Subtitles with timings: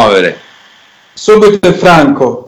[0.00, 0.38] muovere.
[1.12, 2.46] Subito è Franco.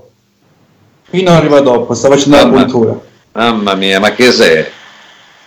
[1.10, 2.99] Pino arriva dopo, sta facendo Mamma- la cultura.
[3.33, 4.65] Mamma mia, ma che sei?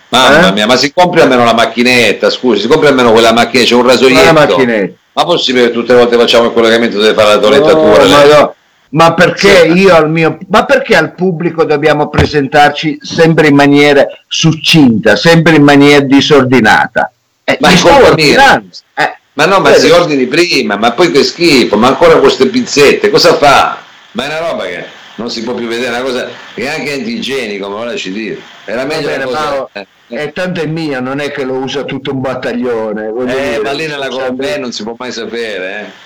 [0.09, 0.51] Mamma Eh?
[0.51, 3.87] mia, ma si compri almeno la macchinetta, scusi, si compri almeno quella macchina, c'è un
[3.87, 4.33] rasoietto.
[4.33, 4.93] macchinetta.
[5.13, 8.05] Ma possibile che tutte le volte facciamo il collegamento deve fare la No, toilettatura?
[8.07, 8.29] ma, lei?
[8.33, 8.55] no.
[8.89, 9.71] Ma perché Sì.
[9.79, 15.63] io al mio ma perché al pubblico dobbiamo presentarci sempre in maniera succinta, sempre in
[15.63, 17.11] maniera disordinata?
[17.43, 17.69] Eh, Ma
[18.03, 18.67] ordinando.
[18.93, 19.81] Eh, Ma no, ma vedi?
[19.85, 23.77] si ordini prima, ma poi che schifo, ma ancora queste pizzette, cosa fa?
[24.11, 24.85] Ma è una roba che
[25.15, 28.39] non si può più vedere, è una cosa che è anche antigenico, ma lasci dire.
[28.65, 29.39] Era meglio una cosa...
[29.39, 33.07] Mauro, eh, E tanto è mia, non è che lo usa tutto un battaglione.
[33.07, 36.03] eh, dire, ma lì nella sempre- Colombia non si può mai sapere, eh.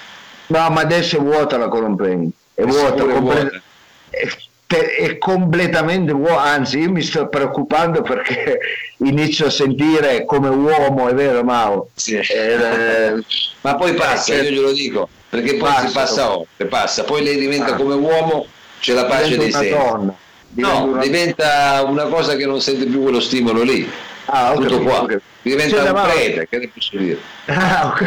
[0.47, 2.31] No, ma adesso è vuota la Colombeni.
[2.55, 3.41] È vuota, è vuota.
[3.41, 3.47] è,
[4.27, 4.37] te-
[4.77, 6.41] è completamente vuota.
[6.43, 8.59] Anzi, io mi sto preoccupando perché
[9.03, 11.89] inizio a sentire come uomo, è vero, Mao?
[11.95, 12.15] Sì.
[12.17, 13.13] Eh,
[13.61, 17.23] Ma poi passa, eh, io glielo dico, perché poi Passa, si passa oltre, passa, poi
[17.23, 17.75] lei diventa Ah.
[17.75, 18.45] come uomo,
[18.79, 19.69] c'è la pace dei una sensi.
[19.69, 20.13] donna.
[20.51, 23.89] diventa No, una- diventa una cosa che non sente più quello stimolo lì.
[24.31, 24.99] Ah, ho Tutto qua.
[25.01, 25.21] capito.
[25.41, 27.17] Diventa Senta, un Mauro- prete, che ne posso dire?
[27.47, 28.05] Ah, ok.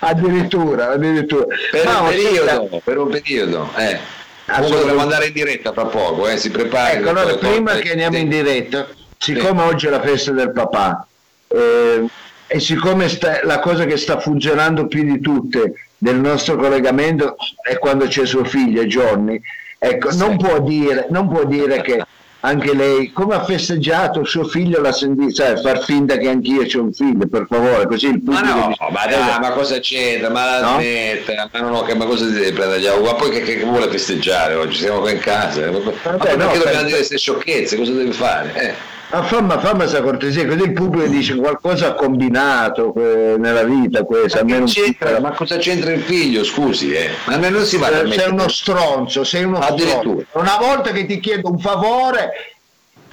[0.00, 1.46] addirittura, addirittura.
[1.70, 3.98] Per Mauro, un periodo, per un periodo, eh.
[4.46, 6.98] Comunque dobbiamo andare in diretta fra poco, eh, si prepari.
[6.98, 8.42] Ecco, allora prima che andiamo in Sì.
[8.42, 8.86] diretta,
[9.18, 11.06] siccome oggi è la festa del papà
[11.48, 12.04] eh,
[12.46, 17.78] e siccome sta- la cosa che sta funzionando più di tutte del nostro collegamento è
[17.78, 19.40] quando c'è suo figlio Johnny,
[19.78, 20.18] ecco, Sì.
[20.18, 22.04] non, può dire, non può dire che
[22.44, 26.82] anche lei, come ha festeggiato suo figlio, l'ha sentito, cioè, far finta che anch'io c'ho
[26.82, 28.58] un figlio, per favore, così il Ma pubblico...
[28.58, 30.30] no, dice- ma dai, ma cosa c'entra?
[30.30, 30.74] Ma la No?
[30.80, 33.10] smetta, ma non ho che ma cosa si deve prendere gli auguri?
[33.10, 34.78] Ma poi che, che vuole festeggiare oggi?
[34.78, 35.70] Siamo qua in casa.
[35.70, 37.76] ma poi no, perché dobbiamo per- dire queste sciocchezze?
[37.76, 38.52] Cosa deve fare?
[38.54, 38.74] Eh.
[39.12, 44.04] Ma fammi, fammi questa cortesia, così il pubblico dice qualcosa ha combinato eh, nella vita
[44.04, 45.20] questa, Ma, un c'entra?
[45.20, 46.42] ma cosa c'entra il figlio?
[46.44, 47.10] Scusi, eh.
[47.26, 50.24] Ma non si va a sei permettere- uno stronzo, sei uno stronzo.
[50.32, 52.30] Una volta che ti chiedo un favore,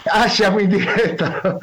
[0.05, 1.57] ah siamo in diretta.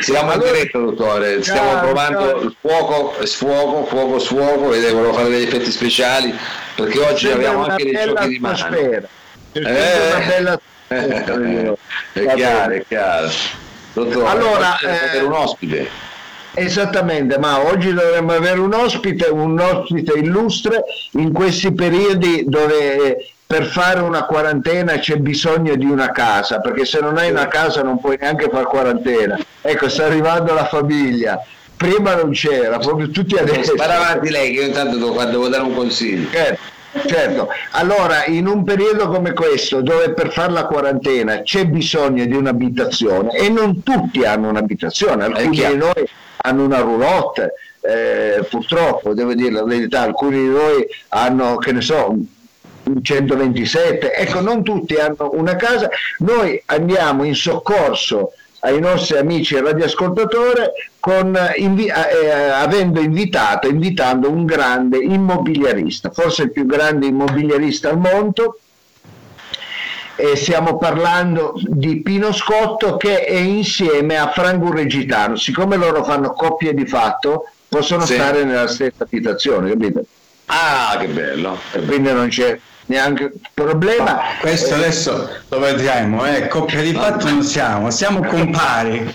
[0.00, 1.42] Siamo in diretta, dottore.
[1.42, 2.54] Stiamo Ciao, provando ciao.
[2.62, 4.68] fuoco, sfuoco, fuoco, sfuoco.
[4.70, 6.34] Vedete, volevo fare degli effetti speciali
[6.74, 8.56] perché oggi Sembra abbiamo anche dei giochi di mano.
[8.56, 9.02] C'è
[9.52, 9.60] Eh.
[9.60, 13.30] una bella è chiaro, è chiaro.
[13.92, 16.10] Dottore, Allora, eh, un ospite.
[16.54, 23.30] Esattamente, ma oggi dovremmo avere un ospite, un ospite illustre in questi periodi dove eh,
[23.46, 27.82] per fare una quarantena c'è bisogno di una casa, perché se non hai una casa
[27.82, 29.38] non puoi neanche fare quarantena.
[29.60, 31.42] Ecco, sta arrivando la famiglia.
[31.76, 33.72] Prima non c'era, proprio tutti adesso.
[33.72, 36.30] Spara avanti lei che io intanto devo, devo dare un consiglio.
[36.30, 36.60] Certo,
[37.06, 37.48] certo.
[37.72, 43.34] Allora, in un periodo come questo, dove per fare la quarantena c'è bisogno di un'abitazione
[43.36, 46.08] e non tutti hanno un'abitazione, alcuni di noi
[46.38, 51.80] hanno una roulotte, eh, purtroppo, devo dire la verità, alcuni di noi hanno, che ne
[51.80, 52.14] so,
[52.84, 55.88] un 127, ecco, non tutti hanno una casa,
[56.18, 58.32] noi andiamo in soccorso
[58.64, 60.62] ai nostri amici radioascoltatori
[61.00, 67.88] con, eh, invi- eh, avendo invitato, invitando un grande immobiliarista, forse il più grande immobiliarista
[67.88, 68.58] al mondo,
[70.14, 76.32] e stiamo parlando di Pino Scotto che è insieme a Franco Regitano, siccome loro fanno
[76.32, 78.14] coppie di fatto, possono Sì.
[78.14, 80.04] stare nella stessa abitazione, capito?
[80.46, 81.58] Ah, che bello.
[81.72, 82.56] E quindi non c'è
[82.86, 84.20] neanche problema.
[84.40, 86.48] Questo Eh, adesso lo vedremo, eh.
[86.48, 89.14] coppia di fatto non siamo, siamo compari.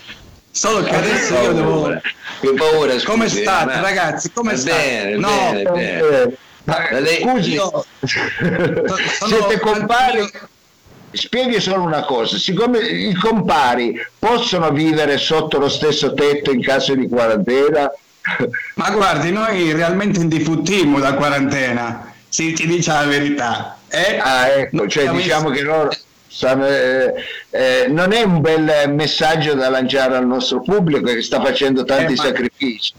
[0.51, 2.01] Solo che adesso io devo...
[2.39, 4.31] Che paura, scusi, Come eh, state ma- ragazzi?
[4.31, 4.78] Come state?
[4.78, 5.63] Bene, no, bene,
[6.00, 6.38] bene.
[6.63, 10.29] ma Ma lei- scusi, io- siete compari?
[11.11, 16.94] Spieghi solo una cosa, siccome i compari possono vivere sotto lo stesso tetto in caso
[16.95, 17.89] di quarantena,
[18.75, 23.77] Ma guardi, noi realmente indifuttimmo da quarantena, si ti dice la verità.
[23.87, 24.19] Eh?
[24.21, 25.89] ah, ecco, cioè diciamo che loro
[26.27, 27.13] stanno, eh,
[27.49, 32.13] eh, non è un bel messaggio da lanciare al nostro pubblico che sta facendo tanti
[32.13, 32.93] Eh, ma- sacrifici.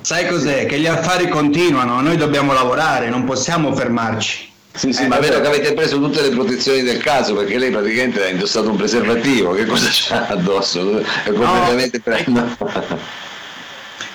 [0.00, 0.64] Sai cos'è?
[0.64, 4.50] Che gli affari continuano, noi dobbiamo lavorare, non possiamo fermarci.
[4.72, 5.28] Sì, sì, Eh, ma vabbè.
[5.28, 8.76] vedo che avete preso tutte le protezioni del caso perché lei praticamente ha indossato un
[8.76, 9.52] preservativo.
[9.52, 11.00] Che cosa c'ha addosso?
[11.00, 12.56] È completamente preso.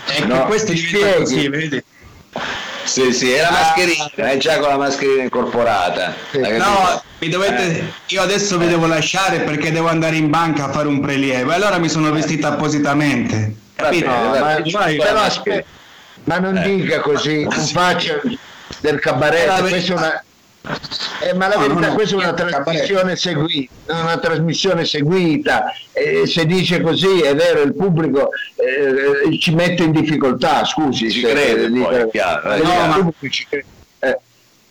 [0.07, 1.83] E No, che questo diventa così, vedi?
[2.93, 6.13] Sì, sì, è la mascherina, è già con la mascherina incorporata.
[6.31, 10.87] No, mi dovete, io adesso vi devo lasciare perché devo andare in banca a fare
[10.87, 13.55] un prelievo e allora mi sono vestito appositamente.
[13.75, 14.05] Capito?
[14.11, 14.61] No, ma.
[14.71, 14.97] Vai.
[14.97, 15.65] però aspetta,
[16.25, 16.75] ma non Eh.
[16.75, 18.21] dica così, non faccia
[18.79, 20.23] del cabaret, È la questa è una...
[21.21, 25.73] eh, ma la No, verità, no, no, questa è una trasmissione seguita, una trasmissione seguita,
[25.91, 31.11] e se dice così è vero, il pubblico eh, ci mette in difficoltà, scusi.
[31.11, 33.65] Ci se- crede, poi, è chiaro, eh, pubblico ci crede.
[33.99, 34.17] Eh,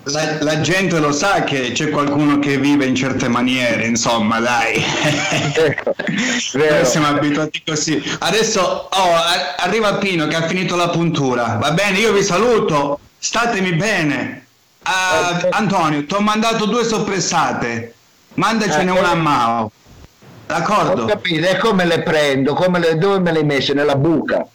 [0.04, 4.82] La, la, gente lo sa che c'è qualcuno che vive in certe maniere, insomma, dai.
[6.54, 8.02] Noi siamo abituati così.
[8.18, 9.14] Adesso oh,
[9.58, 11.58] arriva Pino che ha finito la puntura.
[11.60, 12.98] Va bene, io vi saluto.
[13.18, 14.46] Statemi bene.
[14.84, 17.94] Uh, Antonio, ti ho mandato due soppressate.
[18.34, 19.70] Mandacene eh, una a Mao.
[20.46, 21.02] D'accordo?
[21.02, 22.54] Ho capito, e come le prendo?
[22.54, 23.74] Come le, dove me le hai messe?
[23.74, 24.46] Nella buca?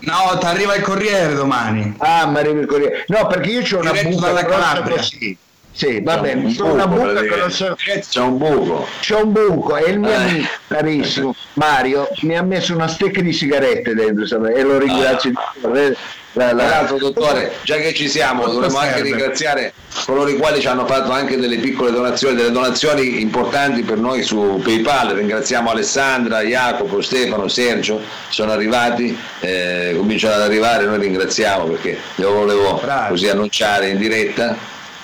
[0.00, 1.94] No, ti arriva il Corriere domani.
[1.98, 3.04] Ah, mi arriva il Corriere.
[3.08, 5.38] No, perché io ho una buca grossa così.
[5.72, 7.74] Sì, va bene, un buco, una buca grossa.
[7.76, 8.86] C'è un buco.
[9.00, 10.14] C'è un buco e il mio eh.
[10.14, 15.32] amico carissimo Mario mi ha messo una stecca di sigarette dentro e lo ringrazio.
[15.34, 16.20] Ah.
[16.32, 19.74] Tra l'altro, dottore, già che ci siamo, dovremmo anche ringraziare
[20.06, 24.22] coloro i quali ci hanno fatto anche delle piccole donazioni, delle donazioni importanti per noi
[24.22, 25.08] su PayPal.
[25.10, 32.24] Ringraziamo Alessandra, Jacopo, Stefano, Sergio, sono arrivati, eh, cominciano ad arrivare, noi ringraziamo perché le
[32.24, 33.10] volevo Bravi.
[33.10, 34.56] così annunciare in diretta.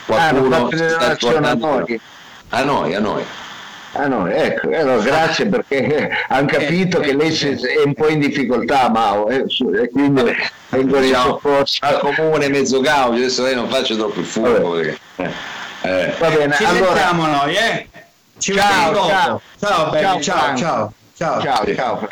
[0.08, 1.86] Qualcuno ah, sta portando
[2.48, 3.24] a noi, a noi.
[3.92, 8.88] Ah no, ecco, allora, grazie perché hanno capito che lei è un po' in difficoltà,
[8.88, 9.44] Mao, eh,
[9.82, 10.22] e quindi
[10.70, 11.78] vengono in soccorso.
[11.80, 14.70] Al comune mezzo gaudio, adesso lei non faccio troppo il fuoco.
[14.70, 15.30] Perché, eh,
[15.82, 16.14] eh.
[16.18, 16.86] Va bene, ci allora...
[16.86, 17.88] sentiamo noi, eh?
[18.38, 22.08] Ci ciao, ciao, ciao, ciao, ciao, ciao, ciao, ciao, ciao.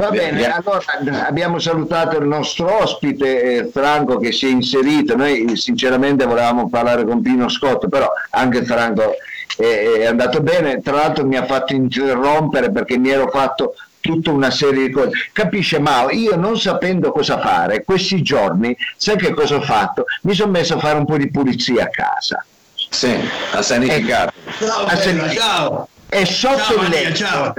[0.00, 5.54] Va bene, allora abbiamo salutato il nostro ospite eh, Franco che si è inserito, noi
[5.56, 9.16] sinceramente volevamo parlare con Pino Scotto, però anche Franco
[9.58, 14.50] è andato bene, tra l'altro mi ha fatto interrompere perché mi ero fatto tutta una
[14.50, 15.10] serie di cose.
[15.34, 20.06] Capisce Mao, io non sapendo cosa fare, questi giorni, sai che cosa ho fatto?
[20.22, 22.42] Mi sono messo a fare un po' di pulizia a casa.
[22.88, 23.14] Sì,
[23.52, 24.32] ha sanificato.
[24.46, 25.88] E, ciao, a bella, ciao.
[26.08, 27.14] E sotto ciao, il letto.
[27.14, 27.54] Ciao.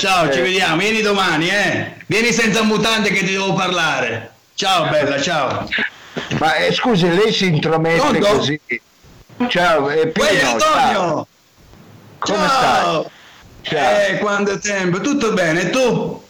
[0.00, 0.42] Ciao, ci eh.
[0.42, 0.76] vediamo.
[0.78, 1.92] Vieni domani, eh.
[2.06, 4.32] Vieni senza mutante che ti devo parlare.
[4.54, 5.68] Ciao, bella, ciao.
[6.38, 8.60] Ma eh, scusi, lei si intromette no, così.
[9.48, 11.26] Ciao, eh, Pino, Uè, Antonio!
[12.18, 13.10] Come ciao.
[13.62, 13.78] stai?
[13.78, 14.06] Ciao.
[14.06, 15.00] Eh, quanto tempo?
[15.00, 16.22] Tutto bene, tu?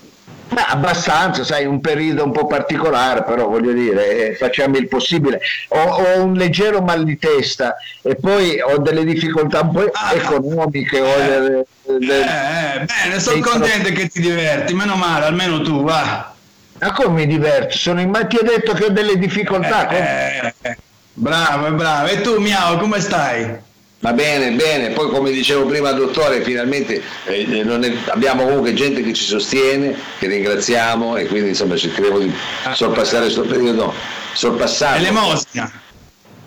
[0.50, 5.40] Ma abbastanza, sai, un periodo un po' particolare, però voglio dire, eh, facciamo il possibile.
[5.68, 10.12] Ho, ho, un leggero mal di testa e poi ho delle difficoltà un po' ah,
[10.14, 10.98] economiche.
[10.98, 16.34] Eh, delle, delle, eh, bene, sono contento che ti diverti, meno male, almeno tu, va.
[16.80, 17.76] Ma come mi diverto?
[17.76, 18.10] Sono in...
[18.10, 19.88] Ma ti ho detto che ho delle difficoltà.
[19.88, 20.76] Eh, eh,
[21.12, 22.08] bravo, bravo.
[22.08, 23.68] E tu, Miao, come stai?
[24.02, 29.12] Va bene, bene, poi come dicevo prima dottore, finalmente eh, è, abbiamo comunque gente che
[29.12, 32.32] ci sostiene, che ringraziamo e quindi insomma cercheremo di
[32.64, 32.74] ah.
[32.74, 33.92] sorpassare questo periodo.
[34.32, 35.00] Sorpassare.
[35.00, 35.70] L'elemosina.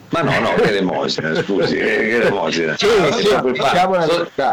[0.09, 2.75] Ma no, no, che elemosina, scusi, che elemosina.
[2.75, 3.43] Sì, sì, so,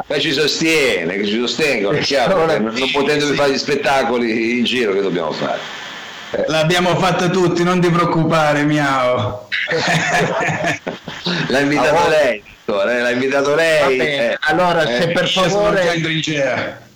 [0.06, 4.64] ma ci sostiene, che ci sostengono, è chiaro, non, non potendovi fare gli spettacoli in
[4.64, 5.58] giro che dobbiamo fare.
[6.48, 9.48] L'abbiamo fatta tutti, non ti preoccupare, miao.
[11.48, 13.98] L'ha invitato lei dottore, l'ha invitato lei.
[13.98, 16.88] Eh, allora, se eh, per favore...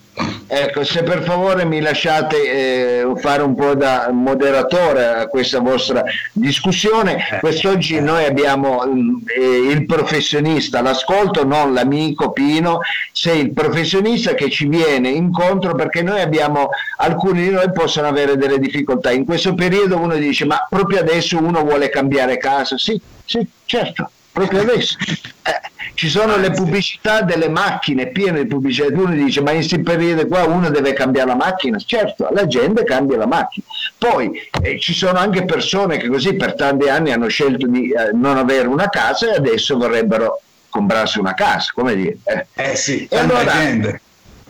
[0.47, 6.05] Ecco, se per favore mi lasciate eh, fare un po' da moderatore a questa vostra
[6.33, 7.41] discussione, eh.
[7.41, 12.79] quest'oggi noi abbiamo eh, il professionista all'ascolto, non l'amico Pino,
[13.11, 16.69] sei il professionista che ci viene incontro perché noi abbiamo,
[16.99, 19.11] alcuni di noi possono avere delle difficoltà.
[19.11, 22.79] In questo periodo uno dice, ma proprio adesso uno vuole cambiare casa?
[22.79, 24.99] Sì, sì, certo proprio adesso.
[25.01, 25.61] Eh,
[25.95, 28.89] ci sono le pubblicità delle macchine piene di pubblicità.
[28.93, 31.79] Uno dice: Ma in questo periodo qua uno deve cambiare la macchina.
[31.79, 33.65] Certo, la gente cambia la macchina.
[33.97, 38.11] Poi eh, ci sono anche persone che così per tanti anni hanno scelto di eh,
[38.13, 41.71] non avere una casa e adesso vorrebbero comprarsi una casa.
[41.73, 42.19] Come dire?
[42.25, 44.01] Eh, eh sì, tanta allora, gente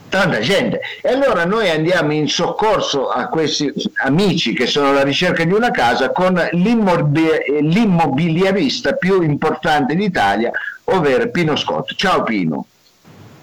[0.09, 0.81] tanta gente.
[1.01, 3.73] E allora noi andiamo in soccorso a questi
[4.05, 10.51] amici che sono alla ricerca di una casa con l'immobiliarista più importante d'Italia,
[10.85, 11.95] ovvero Pino Scott.
[11.95, 12.67] Ciao Pino.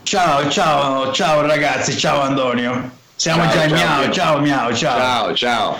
[0.04, 3.00] Ciao, ciao, ciao ragazzi, ciao Antonio.
[3.16, 4.98] Siamo ciao, già in Miao, ciao Miao, ciao.
[4.98, 5.78] Ciao, ciao.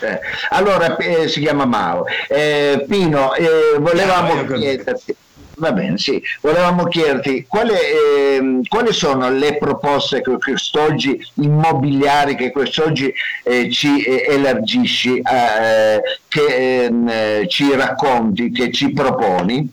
[0.00, 2.04] Eh, allora eh, si chiama Mao.
[2.28, 5.16] Eh, Pino, eh, volevamo chiederti
[5.60, 6.22] Va bene, sì.
[6.40, 13.12] Volevamo chiederti quale, eh, quali sono le proposte che quest'oggi immobiliari che quest'oggi
[13.42, 19.68] eh, ci eh, elargisci, eh, che ehm, ci racconti, che ci proponi?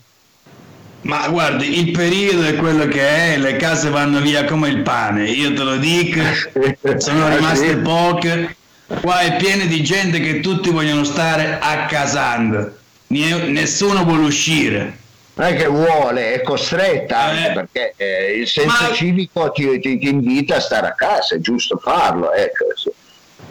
[1.02, 5.30] Ma guardi, il periodo è quello che è, le case vanno via come il pane,
[5.30, 6.20] io te lo dico,
[6.98, 8.56] sono rimaste poche,
[9.00, 12.76] qua è pieno di gente che tutti vogliono stare a casando,
[13.06, 14.97] nessuno vuole uscire
[15.38, 17.52] non è che vuole, è costretta anche eh.
[17.52, 18.92] perché eh, il senso Ma...
[18.92, 22.32] civico ti, ti, ti, invita a stare a casa, è giusto farlo.
[22.32, 22.64] Ecco.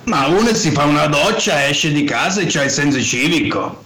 [0.03, 3.85] Ma uno si fa una doccia, esce di casa e c'ha il senso civico.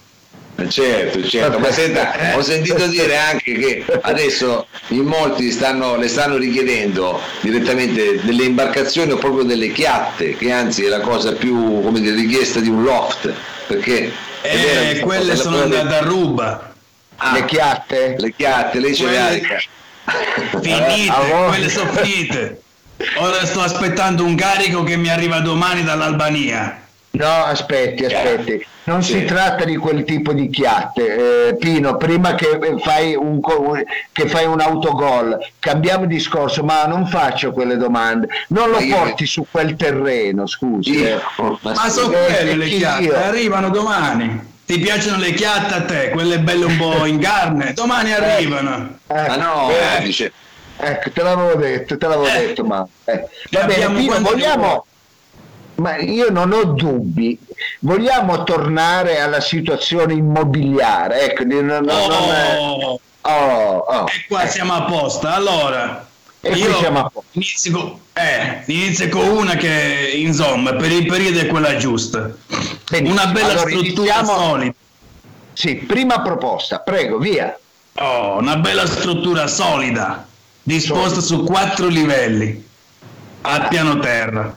[0.68, 2.36] Certo, certo, ma senta, eh.
[2.36, 9.12] ho sentito dire anche che adesso in molti stanno, le stanno richiedendo direttamente delle imbarcazioni
[9.12, 12.84] o proprio delle chiatte, che anzi è la cosa più come dire, richiesta di un
[12.84, 13.34] loft,
[13.68, 14.12] perché...
[14.44, 16.71] Eh, quelle sono andate a ruba.
[17.24, 18.16] Ah, le chiatte?
[18.18, 19.30] Le chiatte, lei ce le ha.
[20.60, 22.62] Finite, eh, quelle sono finite.
[23.18, 26.80] Ora sto aspettando un carico che mi arriva domani dall'Albania.
[27.12, 28.66] No, aspetti, aspetti.
[28.86, 29.20] Non sì.
[29.20, 31.96] si tratta di quel tipo di chiatte, eh, Pino.
[31.98, 33.40] Prima che fai, un,
[34.12, 38.30] che fai un autogol, cambiamo discorso, ma non faccio quelle domande.
[38.48, 38.96] Non lo io...
[38.96, 40.92] porti su quel terreno, scusi.
[40.92, 41.18] Io...
[41.18, 41.22] Eh.
[41.62, 43.16] Ma, ma sono quelle le chiatte, io...
[43.16, 44.50] arrivano domani.
[44.72, 47.74] Ti piacciono le chiatte a te, quelle belle un po' in carne?
[47.74, 49.00] Domani arrivano.
[49.06, 50.32] Eh, ma no, eh, dice.
[50.78, 52.48] Ecco, te l'avevo detto, te l'avevo eh.
[52.48, 52.88] detto, ma...
[53.04, 53.28] Eh.
[53.50, 54.86] Va bene, Pino, vogliamo
[55.76, 57.38] ma io non ho dubbi.
[57.80, 61.32] Vogliamo tornare alla situazione immobiliare?
[61.32, 64.06] Ecco, non, non, oh, oh, oh.
[64.06, 65.28] E qua siamo a posto.
[65.28, 66.08] Allora,
[66.42, 71.78] e io inizio con, eh, inizio con una che, insomma, per il periodo è quella
[71.78, 72.32] giusta.
[72.90, 73.22] Benissimo.
[73.22, 74.40] Una bella allora, struttura iniziamo...
[74.40, 74.74] solida.
[75.54, 77.58] Sì, prima proposta, prego, via.
[77.96, 80.28] Oh, una bella struttura solida,
[80.64, 82.68] disposta su quattro livelli,
[83.42, 84.56] a piano terra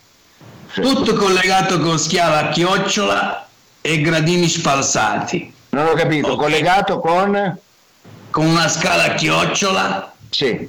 [0.82, 3.46] tutto collegato con schiava a chiocciola
[3.80, 5.52] e gradini spalsati.
[5.70, 6.36] Non ho capito, okay.
[6.36, 7.58] collegato con?
[8.30, 10.12] Con una scala a chiocciola.
[10.30, 10.68] Sì.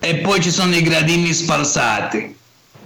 [0.00, 2.36] E poi ci sono i gradini spalsati.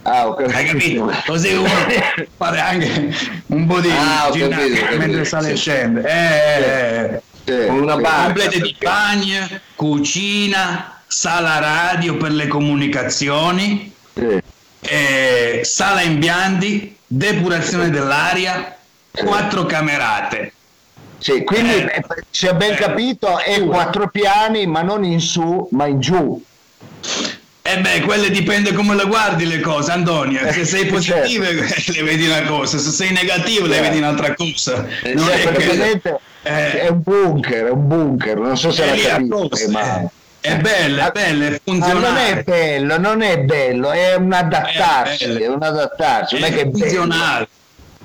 [0.02, 0.56] Ah, ho capito.
[0.56, 1.12] Hai capito?
[1.24, 1.68] Così uno
[2.36, 3.14] fare anche
[3.46, 6.02] un po' di ah, ginnastica mentre sale e scende.
[6.02, 7.50] Eh, sì.
[7.50, 8.24] Eh, con una barca.
[8.24, 13.92] Complete di bagno, cucina, sala radio per le comunicazioni.
[14.12, 14.52] Sì
[14.86, 18.76] eh, sala imbiandi, depurazione dell'aria,
[19.10, 20.52] quattro camerate.
[21.18, 25.68] Sì, quindi eh, se ho ben eh, capito è quattro piani, ma non in su,
[25.70, 26.42] ma in giù.
[27.66, 30.40] Eh beh, quelle dipende come le guardi le cose, Antonio.
[30.52, 31.92] Se eh, sei positivo certo.
[31.96, 34.86] le vedi una cosa, se sei negativo le vedi un'altra cosa.
[35.14, 36.20] Non è, che...
[36.42, 40.10] è un bunker, è un bunker, non so se la capite, ma...
[40.42, 42.00] È bello, è bello, è funzionale.
[42.00, 46.52] non è bello, non è bello, è un adattarsi, è, è un adattarsi, non è,
[46.52, 47.48] che è funzionale.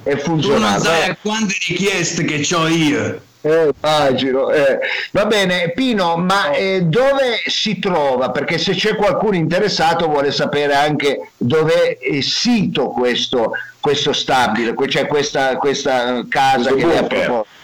[0.04, 0.82] È funzionale.
[0.82, 3.22] Tu non sai quante richieste che ho io.
[3.42, 4.50] Eh, immagino.
[4.50, 4.80] Eh.
[5.12, 8.32] Va bene, Pino, ma eh, dove si trova?
[8.32, 15.08] Perché se c'è qualcuno interessato vuole sapere anche dove è sito questo, questo stabile, cioè
[15.08, 17.58] questa, questa casa che ha proposto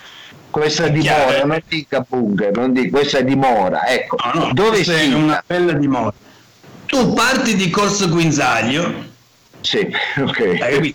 [0.55, 5.11] questa dimora, non dica bunker, non dica, questa dimora, ecco, no, no, dove sei?
[5.11, 6.13] una bella dimora.
[6.85, 9.03] Tu parti di Corso Guinzaglio.
[9.59, 9.79] Sì,
[10.17, 10.93] ok.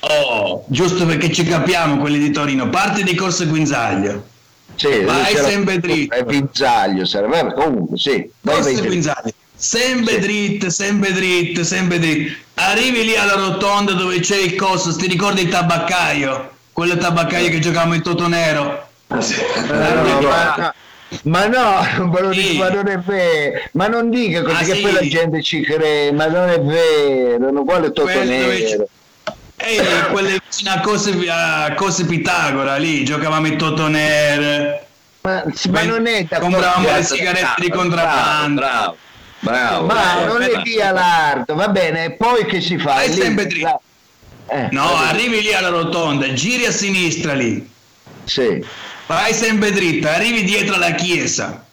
[0.00, 4.28] Oh, giusto perché ci capiamo quelli di Torino, parti di Corso Guinzaglio.
[4.74, 6.14] Sì, vai sempre dritto.
[6.14, 8.30] È Guinzaglio, sarebbe comunque, sì.
[8.42, 9.32] Corso Guinzaglio.
[9.54, 10.20] Sempre sì.
[10.20, 12.32] dritto, sempre dritto, sempre dritto.
[12.54, 16.50] Arrivi lì alla rotonda dove c'è il coso, ti ricordi il tabaccaio?
[16.72, 18.88] Quello tabaccaio che giocavamo in Toto Nero?
[19.08, 20.74] ma,
[21.24, 22.56] ma no, ma, sì.
[22.56, 24.80] ma non è vero, ma non dica così ah, che sì.
[24.80, 28.08] poi la gente ci crede, ma non è vero, non vuole tutto
[29.62, 34.86] Ehi, quelle vicine a cose, a cose Pitagora lì, giocavamo in Totoner.
[35.22, 38.60] Ma, ma non è da Compravamo le sigarette bravo, di contrabbando.
[38.60, 38.96] Bravo,
[39.40, 40.52] bravo, ma bravo, non bravo.
[40.52, 43.02] è via lardo, va bene, poi che si fa?
[43.02, 43.80] È sempre dritto.
[44.46, 47.68] Eh, no, arrivi lì alla rotonda, giri a sinistra lì.
[48.24, 48.64] Sì
[49.14, 51.64] vai sempre dritta, arrivi dietro alla chiesa.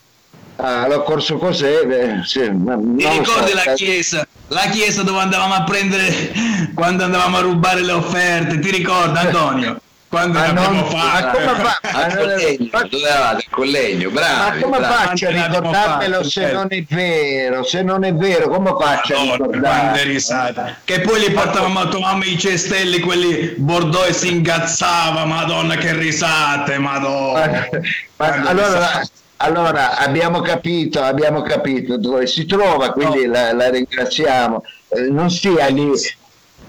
[0.57, 1.85] Ah, l'ho corso cos'è?
[1.85, 4.27] Beh, sì, Ti ricordi so, la chiesa?
[4.47, 6.31] La chiesa dove andavamo a prendere
[6.73, 9.81] quando andavamo a rubare le offerte, ti ricordi Antonio?
[10.09, 11.37] Quando ma non, fatto?
[11.37, 11.79] Ma come fa?
[11.91, 13.43] Ma collegno, dove eravate?
[13.43, 14.59] Il collegno, bravi.
[14.59, 14.93] Ma come bravi.
[14.93, 16.55] faccio a ricordarmelo se certo.
[16.55, 17.63] non è vero?
[17.63, 20.03] Se non è vero, come faccio Madonna, a ricordarmelo?
[20.05, 20.75] risate.
[20.85, 25.93] Che poi li portavamo a tomare i cestelli, quelli Bordeaux e si ingazzava, madonna che
[25.93, 27.67] risate, madonna.
[28.15, 29.01] Ma, ma, allora,
[29.38, 33.34] allora, abbiamo capito, abbiamo capito dove si trova, quindi no.
[33.34, 34.63] la, la, ringraziamo.
[34.89, 35.91] Eh, non stia lì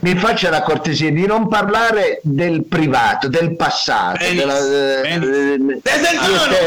[0.00, 4.18] mi faccia la cortesia di non parlare del privato, del passato.
[4.18, 5.80] Benissimo, della, benissimo.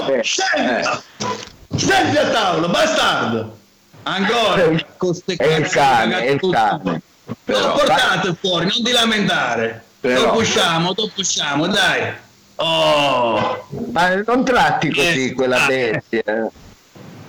[0.05, 0.19] Eh,
[0.57, 3.57] eh, Senti a tavola, bastardo!
[4.03, 4.63] Ancora!
[4.63, 7.01] È il cane, è il cane.
[7.45, 9.83] Però, portate fuori, non ti lamentare.
[10.01, 12.13] Però, dopo usciamo, dopo usciamo, dai.
[12.61, 13.65] Oh.
[13.91, 16.49] Ma non tratti così eh, quella bestia.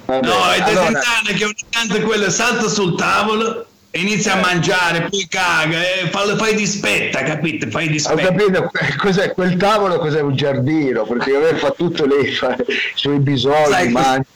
[0.05, 0.27] Vabbè.
[0.27, 1.01] No, è allora...
[1.25, 6.55] che ogni tanto quello salta sul tavolo inizia a mangiare, poi caga, e fai, fai
[6.55, 7.71] dispetta, capite?
[7.71, 8.23] Fai dispetta.
[8.23, 13.19] Ho capito, cos'è quel tavolo, cos'è un giardino, praticamente fa tutto lì, fa i suoi
[13.19, 14.27] bisogni, Sai, mangia.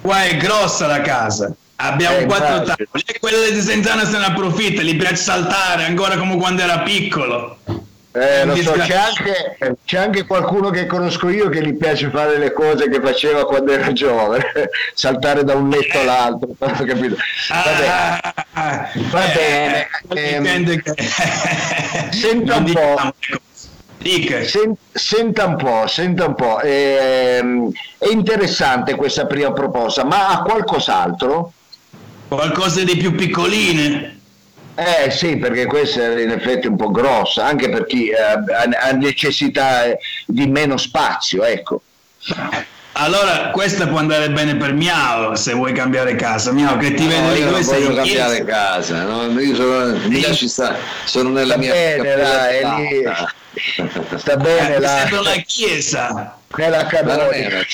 [0.00, 1.52] Qua è grossa la casa.
[1.80, 2.74] Abbiamo eh, quattro immagino.
[2.76, 6.80] tavoli e quelle di Senzana se ne approfitta, gli piace saltare ancora come quando era
[6.80, 7.58] piccolo.
[8.20, 12.36] Eh, lo so, c'è anche, c'è anche, qualcuno che conosco io che gli piace fare
[12.38, 14.44] le cose che faceva quando era giovane,
[14.92, 17.16] saltare da un letto all'altro, capito?
[17.48, 19.88] Va bene, va bene.
[20.08, 20.82] Eh,
[22.10, 23.14] senta un po'.
[24.44, 26.60] Sen, senta un po', senta un po'.
[26.60, 27.40] Eh,
[27.98, 31.52] è interessante questa prima proposta, ma ha qualcos'altro?
[32.26, 34.17] Qualcosa di più piccoline?
[34.80, 38.92] Eh sì, perché questa è in effetti un po' grossa, anche per chi eh, ha
[38.92, 39.86] necessità
[40.24, 41.82] di meno spazio, ecco.
[42.92, 46.52] Allora, questa può andare bene per Miao se vuoi cambiare casa.
[46.52, 49.40] Miao, che ti no, vede io non voglio cambiare casa, no?
[49.40, 53.04] io sono, stare, sono nella mia bene, dai,
[54.16, 54.98] sta bene là.
[55.00, 56.36] Sembra una chiesa.
[56.56, 57.66] Nella canone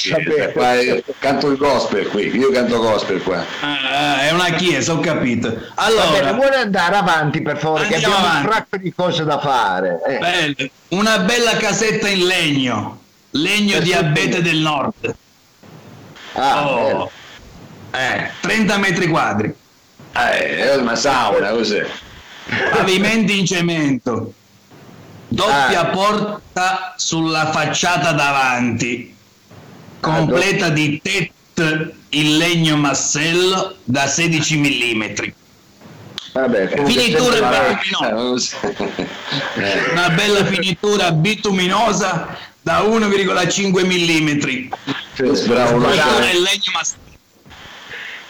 [1.20, 3.44] canto il gospel qui io canto gospel qua.
[3.60, 5.56] Ah, è una chiesa ho capito.
[5.76, 8.46] Allora bene, vuole andare avanti per favore che abbiamo avanti.
[8.46, 10.00] un fracco di cose da fare
[10.56, 10.70] eh.
[10.88, 13.00] una bella casetta in legno.
[13.30, 15.14] Legno di abete del nord.
[16.34, 17.10] Ah, oh.
[17.92, 19.54] eh, 30 metri quadri.
[20.16, 21.86] Eh, è una sauna cos'è?
[22.72, 24.32] Pavimenti in cemento
[25.28, 25.86] doppia ah.
[25.86, 29.14] porta sulla facciata davanti,
[30.00, 35.04] completa di tetto in legno massello da 16 mm.
[36.32, 38.58] Vabbè, finitura bituminosa.
[39.92, 44.40] Una bella finitura bituminosa da 1,5 mm.
[45.34, 47.02] Sì, bravo, legno massello.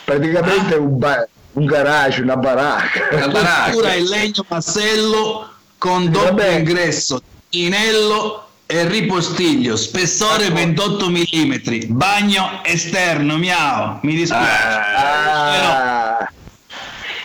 [0.05, 0.81] Praticamente ah.
[0.81, 3.09] un, ba- un garage, una baracca.
[3.13, 3.95] Una baracca.
[3.95, 5.54] in legno massello
[5.85, 11.55] con doppio ingresso, inello e ripostiglio, spessore 28 mm,
[11.89, 14.79] bagno esterno, miau, mi dispiace.
[14.97, 16.33] Ah,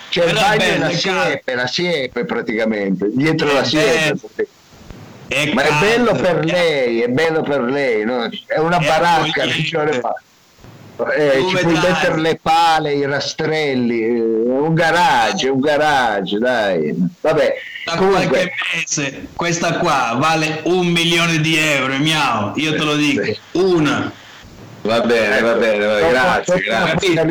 [0.10, 4.48] C'è il bagno e la siepe, la siepe praticamente, dietro la siepe.
[5.26, 8.30] È Ma è bello per lei, è bello per lei, no?
[8.46, 10.24] è una baracca, vuole fare
[11.16, 11.92] eh, ci puoi dai?
[11.92, 16.94] mettere le pale, i rastrelli, eh, un garage, un garage, dai.
[17.22, 17.56] Vabbè,
[17.90, 18.28] da comunque...
[18.28, 23.24] qualche mese questa qua vale un milione di euro, miau, io te lo dico,
[23.54, 24.12] una.
[24.82, 26.10] Va bene, va bene, va bene.
[26.10, 27.22] grazie, grazie.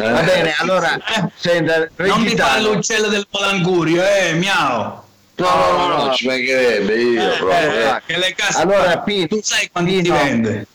[0.00, 5.06] Eh, va bene, allora, eh, senta, non mi fa l'uccello del Polangurio, eh, miau.
[5.36, 7.32] No, no, no, no, ci mancherebbe io.
[7.32, 8.00] Eh, proprio, eh, eh.
[8.06, 10.66] Che le casse allora, Pino, tu sai quanto Pino, ti vende?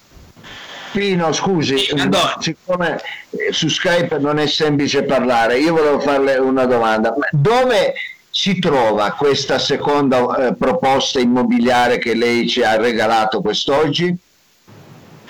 [0.91, 1.77] Pino, scusi,
[2.39, 7.13] siccome eh, su Skype non è semplice parlare, io volevo farle una domanda.
[7.31, 7.93] Dove
[8.35, 14.17] si trova questa seconda eh, proposta immobiliare che lei ci ha regalato quest'oggi?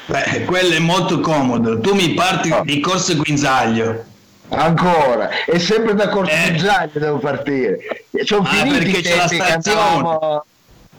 [0.06, 1.82] Beh, quello è molto comodo.
[1.82, 2.62] Tu mi parti oh.
[2.63, 4.06] di Corso Guinzaglio.
[4.48, 6.52] Ancora, è sempre da Corso eh.
[6.52, 8.06] Guinzaglio devo partire.
[8.24, 10.02] Sono ah, perché c'è la stazione.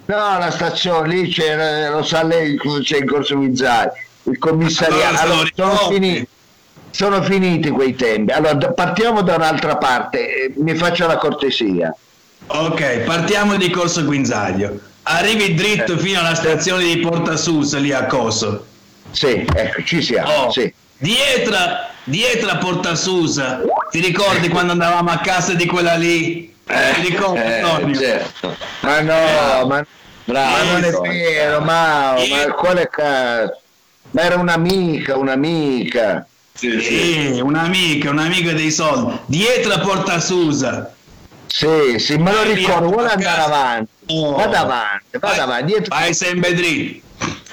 [0.07, 3.93] No, la stazione lì c'è, lo sa lei c'è in Corso Guinzaglio
[4.25, 5.23] il commissariato.
[5.23, 6.29] Allora, sono, finiti,
[6.95, 8.31] sono, finiti, quei tempi.
[8.31, 11.93] Allora, partiamo da un'altra parte, eh, mi faccia la cortesia.
[12.47, 14.79] Ok, partiamo di Corso Guinzaglio.
[15.03, 15.99] Arrivi dritto eh.
[15.99, 18.65] fino alla stazione di Porta Sus, lì a Coso.
[19.11, 20.31] Sì, ecco, ci siamo.
[20.31, 20.73] Oh, sì.
[20.97, 21.57] Dietro,
[22.05, 26.55] dietro a Porta Susa, ti ricordi quando andavamo a casa di quella lì?
[26.67, 28.57] Eh, ti ricordi, eh, certo.
[28.81, 29.87] Ma no, eh, ma,
[30.27, 33.59] Bravo, ma non è vero, ma, ma quale cazzo?
[34.13, 36.27] ma era un'amica, un'amica.
[36.57, 37.41] Sì, sì.
[37.41, 39.19] un'amica, un'amica dei soldi.
[39.27, 40.95] Dietro a Porta Susa.
[41.47, 43.91] Sì, sì, me lo ricordo, vuole andare avanti.
[44.09, 44.35] Oh.
[44.37, 45.65] Vada avanti, vada avanti.
[45.67, 45.95] Dietro...
[45.95, 47.07] Vai sempre dritto.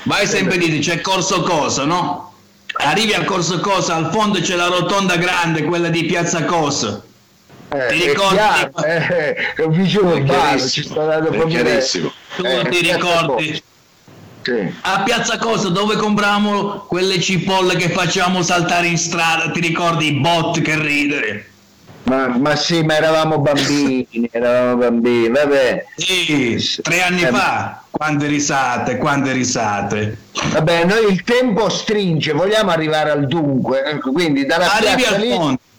[0.03, 2.33] Vai sempre dritto, c'è Corso Cosa, no?
[2.73, 7.01] Arrivi al Corso Cosa, al fondo c'è la rotonda grande, quella di Piazza Cosa.
[7.69, 8.35] Eh, ti ricordi?
[8.35, 11.63] Chiaro, eh, è un vicino urbano, ci sta dando proprio...
[11.63, 13.63] Tu eh, ti ricordi?
[14.41, 14.73] Sì.
[14.81, 20.19] A Piazza Costa dove compravamo quelle cipolle che facevamo saltare in strada, ti ricordi i
[20.19, 21.45] bot che ridere?
[22.03, 25.85] Ma, ma sì, ma eravamo bambini, eravamo bambini, vabbè.
[25.95, 30.17] Sì, tre anni eh, fa, quante risate, quante risate.
[30.51, 35.29] Vabbè, noi il tempo stringe, vogliamo arrivare al dunque, ecco, quindi dalla Arrivi al lì...
[35.29, 35.69] Ponte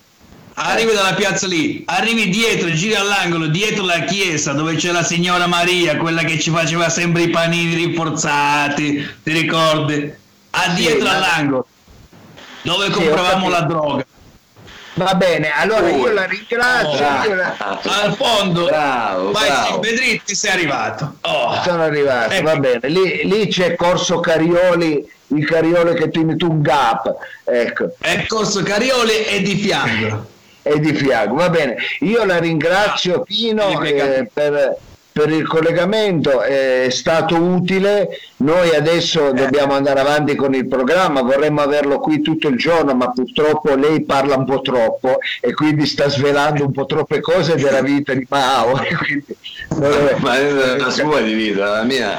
[0.54, 5.46] arrivi dalla piazza lì, arrivi dietro, giri all'angolo, dietro la chiesa dove c'è la signora
[5.46, 10.20] Maria, quella che ci faceva sempre i panini rinforzati, ti ricordi?
[10.50, 11.66] A dietro sì, all'angolo,
[12.62, 14.06] dove sì, compravamo la droga.
[14.94, 17.06] Va bene, allora io la ringrazio.
[17.06, 17.56] Oh, io la...
[17.82, 19.78] Al fondo, bravo, vai bravo.
[19.78, 21.16] Vedritti, sei arrivato.
[21.22, 21.62] Oh.
[21.62, 22.42] Sono arrivato, ecco.
[22.42, 22.88] va bene.
[22.88, 27.10] Lì, lì, c'è Corso Carioli, il Cariole che tiene tu un gap.
[27.44, 27.94] Ecco.
[27.98, 30.26] È Corso Carioli e di fianco.
[30.62, 31.76] E di fianco, va bene.
[32.00, 34.78] Io la ringrazio ah, Pino eh, per
[35.12, 38.18] per il collegamento, è stato utile.
[38.38, 39.34] Noi adesso eh.
[39.34, 44.02] dobbiamo andare avanti con il programma, vorremmo averlo qui tutto il giorno, ma purtroppo lei
[44.04, 48.26] parla un po' troppo e quindi sta svelando un po' troppe cose della vita di
[48.28, 48.72] Mao.
[50.18, 52.18] ma è la sua di vita, la mia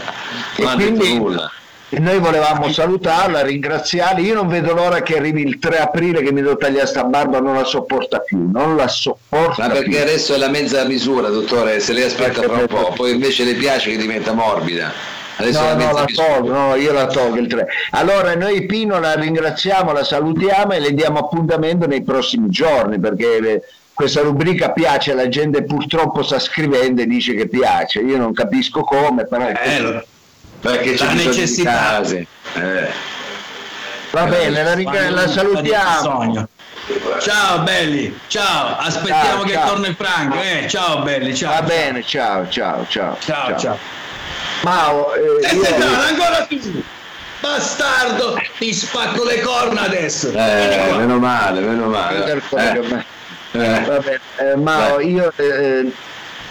[0.57, 1.51] non ha detto nulla
[1.99, 4.19] noi volevamo salutarla, ringraziarla.
[4.19, 7.39] Io non vedo l'ora che arrivi il 3 aprile che mi devo tagliare sta barba,
[7.39, 9.99] non la sopporta più, non la sopporta Ma perché più.
[9.99, 13.53] adesso è la mezza misura, dottore, se lei aspetta fra un po', poi invece le
[13.55, 14.91] piace che diventa morbida.
[15.35, 17.67] Adesso no, la no, la tolgo, no, io la tolgo il 3.
[17.91, 23.63] Allora noi Pino la ringraziamo, la salutiamo e le diamo appuntamento nei prossimi giorni perché
[23.93, 28.81] questa rubrica piace alla gente purtroppo sta scrivendo e dice che piace io non capisco
[28.81, 30.03] come però eh,
[30.63, 32.01] perché c'è la necessità.
[32.01, 32.91] Eh.
[34.11, 36.47] Va bene, la, ring- la salutiamo.
[37.19, 39.67] Ciao belli, ciao, aspettiamo ciao, che ciao.
[39.67, 40.65] torni Franco, eh.
[40.67, 41.49] ciao belli, ciao.
[41.49, 41.67] Va ciao.
[41.67, 43.17] bene, ciao, ciao, ciao.
[43.19, 43.77] Ciao, ciao.
[44.61, 45.65] Mao, eh, eh, io...
[46.07, 46.83] ancora tu.
[47.41, 50.31] Bastardo, ti spacco le corna adesso.
[50.31, 52.41] Eh, meno male, meno male.
[52.51, 53.05] Eh.
[53.51, 53.81] Eh.
[53.81, 55.31] Vabbè, eh, Mao, io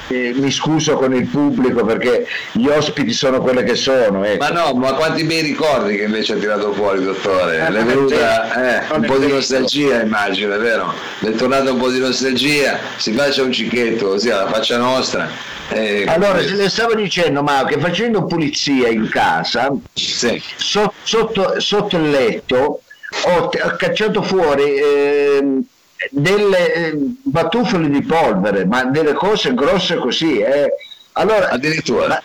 [0.08, 4.24] eh, eh, mi scuso con il pubblico perché gli ospiti sono quelle che sono.
[4.24, 4.44] Ecco.
[4.44, 7.66] Ma no, ma quanti bei ricordi che invece ha tirato fuori, dottore?
[7.66, 10.92] Eh, Le è venuta eh, un po' di nostalgia, immagino, è vero?
[11.20, 15.28] Le è tornato un po' di nostalgia, si faccia un cicchetto così alla faccia nostra.
[15.68, 20.42] Eh, allora, se le stavo dicendo, ma che facendo pulizia in casa, sì.
[20.56, 22.82] so, sotto, sotto, il letto,
[23.24, 25.62] ho, ho cacciato fuori eh,
[26.10, 30.38] delle eh, batuffole di polvere, ma delle cose grosse così.
[30.38, 30.72] Eh.
[31.12, 32.06] Allora, Addirittura.
[32.08, 32.20] Ma,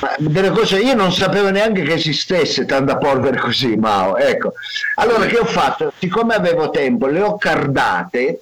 [0.00, 4.16] ma delle cose, io non sapevo neanche che esistesse tanta polvere così, Mao.
[4.16, 4.52] Ecco.
[4.96, 5.92] Allora, che ho fatto?
[5.98, 8.40] Siccome avevo tempo, le ho cardate.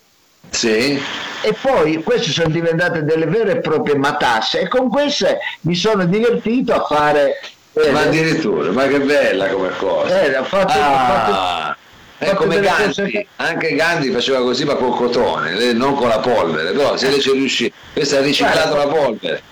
[0.51, 1.01] Sì.
[1.43, 6.07] E poi queste sono diventate delle vere e proprie matasse e con queste mi sono
[6.07, 7.37] divertito a fare
[7.85, 10.21] eh, ma addirittura, ma che bella come cosa.
[10.23, 10.91] Eh, ho fatto, ah.
[10.91, 11.78] ho fatto
[12.19, 13.27] è come Gandhi, che...
[13.37, 17.31] anche Gandhi faceva così ma col cotone, non con la polvere, però se lei ci
[17.31, 19.43] riuscì, questa ha riciclato la polvere,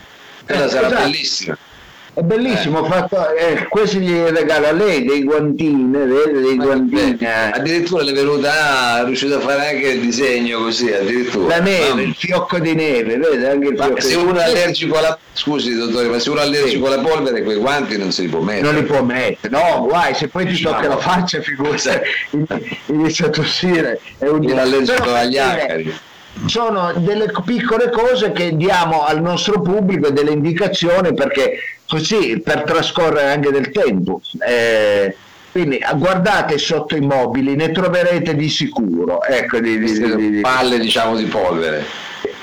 [0.44, 1.02] quella eh, sarà esatto.
[1.02, 1.56] bellissima.
[2.16, 2.88] È bellissimo, eh.
[2.88, 7.18] fatto, eh, questo gli regala lei dei guantini, vede, dei guantini.
[7.52, 11.58] Addirittura le è venuta, ah, è riuscito a fare anche il disegno così, addirittura.
[11.58, 12.00] La neve, Mamma.
[12.00, 16.08] il fiocco di neve, vede anche il fiocco se uno è allergico alla scusi dottore,
[16.08, 16.92] ma se uno è allergico sì.
[16.94, 18.62] alla polvere quei guanti non si li può mettere.
[18.62, 21.90] Non li può mettere, no, guai, se poi ti tocca la faccia, figurati,
[22.86, 24.00] inizia a tossire.
[24.16, 24.58] È un...
[24.58, 25.94] allergico agli acari
[26.44, 33.32] sono delle piccole cose che diamo al nostro pubblico delle indicazioni perché così per trascorrere
[33.32, 34.20] anche del tempo.
[34.46, 35.16] Eh,
[35.56, 39.22] quindi guardate sotto i mobili, ne troverete di sicuro.
[39.22, 41.82] Ecco, di, di, di, palle diciamo di polvere.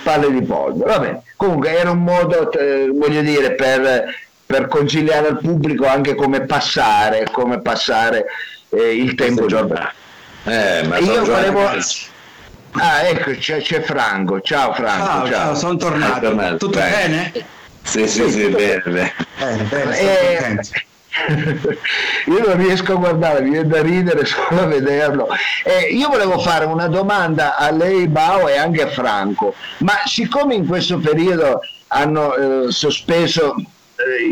[0.02, 1.22] Palle di polvere, vabbè.
[1.36, 7.28] Comunque era un modo, eh, voglio dire, per, per, consigliare al pubblico anche come passare,
[7.32, 8.26] come passare
[8.70, 9.94] eh, il tempo giornale.
[10.46, 11.70] Eh, ma io volevo...
[12.74, 14.42] Ah, ecco, c'è, c'è, Franco.
[14.42, 15.06] Ciao Franco.
[15.06, 15.30] Ciao, ciao.
[15.30, 16.28] ciao sono tornato.
[16.28, 16.58] tornato.
[16.58, 17.32] Tutto bene?
[17.32, 17.46] bene?
[17.84, 19.14] Sì, sì, sì, bene, bene.
[19.38, 20.60] bene, bene eh,
[22.26, 25.28] io non riesco a guardare, mi viene da ridere solo a vederlo.
[25.64, 30.56] Eh, io volevo fare una domanda a lei, Bao, e anche a Franco, ma siccome
[30.56, 33.56] in questo periodo hanno eh, sospeso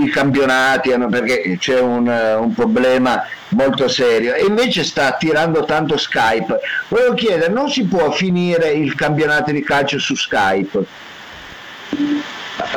[0.01, 5.65] i campionati, hanno, perché c'è un, eh, un, problema molto serio, e invece sta attirando
[5.65, 10.85] tanto Skype, volevo chiedere, non si può finire il campionato di calcio su Skype?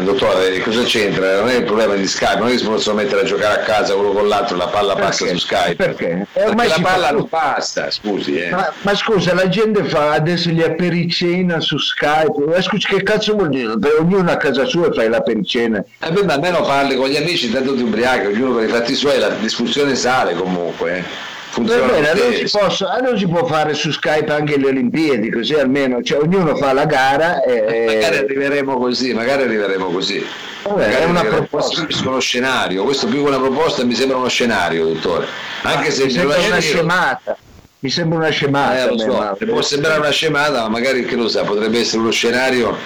[0.00, 1.40] Dottore, cosa c'entra?
[1.40, 3.64] Non è il problema di Skype, non è che si possono mettere a giocare a
[3.64, 5.08] casa uno con l'altro, la palla Perché?
[5.08, 5.76] passa su Skype.
[5.76, 6.26] Perché?
[6.32, 8.36] Eh, ormai Perché la palla non passa, scusi.
[8.36, 8.50] Eh.
[8.50, 13.34] Ma, ma, scusa, la gente fa adesso gli apericena su Skype, ma scusi che cazzo
[13.34, 13.78] vuol dire?
[13.78, 15.84] Per ognuno a casa sua fai l'apericena.
[16.00, 18.94] Eh beh, ma almeno parli con gli amici, tanto ti ubriachi, ognuno per i fatti
[18.94, 21.32] suoi, la discussione sale comunque.
[21.54, 25.54] Funziona bene, allora si, posso, allora si, può fare su Skype anche le Olimpiadi, così
[25.54, 27.44] almeno cioè, ognuno fa la gara.
[27.44, 30.26] E, magari arriveremo così, magari arriveremo così.
[30.64, 31.86] Vabbè, è una proposta.
[32.06, 35.26] Uno scenario, questo più che una proposta mi sembra uno scenario, dottore.
[35.62, 37.36] Anche se mi sembra una scemata.
[37.78, 38.90] Mi sembra una scemata.
[38.90, 42.76] Eh, so, può sembrare una scemata, ma magari che lo sa, potrebbe essere uno scenario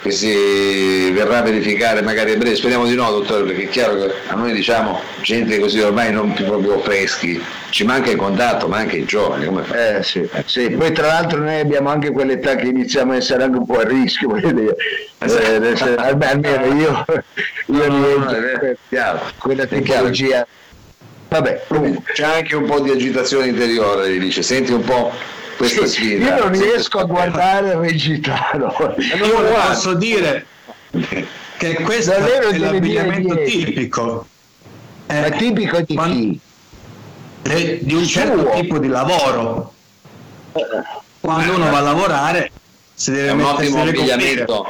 [0.00, 3.96] che si verrà a verificare magari a breve, speriamo di no dottore, perché è chiaro
[3.96, 8.68] che a noi diciamo gente così ormai non più proprio freschi, ci manca il contatto,
[8.68, 9.46] ma anche i giovani.
[9.46, 10.70] Come eh, sì, sì.
[10.70, 13.84] Poi tra l'altro noi abbiamo anche quell'età che iniziamo a essere anche un po' a
[13.84, 14.76] rischio, dire.
[15.18, 17.04] Eh, almeno io,
[17.66, 19.20] io no, no, no, è chiaro.
[19.38, 20.46] quella tecnologia.
[21.28, 21.66] Vabbè,
[22.14, 25.12] c'è anche un po' di agitazione interiore, dice, senti un po'
[25.58, 26.36] questa sì, sfida.
[26.36, 28.74] Io non riesco a guardare Regitano.
[28.96, 30.46] Io posso dire
[31.56, 34.26] che questo Davvero è l'abbigliamento tipico.
[35.08, 36.40] Eh, è tipico di chi?
[37.80, 38.60] Di un certo Suo.
[38.60, 39.74] tipo di lavoro.
[41.20, 42.50] Quando uno va a lavorare
[42.94, 44.66] si deve è un ottimo abbigliamento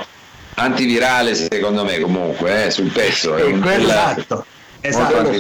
[0.54, 3.36] antivirale secondo me comunque eh, sul pezzo.
[3.36, 4.46] È un esatto.
[4.80, 5.32] esatto.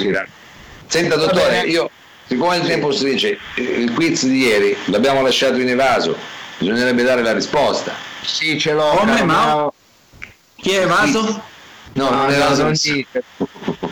[0.86, 1.90] Senta dottore, io
[2.28, 6.16] siccome il tempo si dice il quiz di ieri l'abbiamo lasciato in evaso
[6.58, 9.72] bisognerebbe dare la risposta sì ce l'ho come ma
[10.56, 11.42] chi è evaso?
[11.94, 13.20] no, non, no, non dica,